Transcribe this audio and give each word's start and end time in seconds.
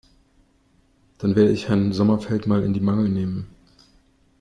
Dann 1.19 1.35
werde 1.35 1.51
ich 1.51 1.69
Herrn 1.69 1.93
Sommerfeld 1.93 2.47
mal 2.47 2.63
in 2.63 2.73
die 2.73 2.79
Mangel 2.79 3.07
nehmen. 3.07 3.51